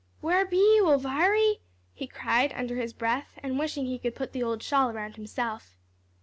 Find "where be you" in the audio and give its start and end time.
0.19-0.87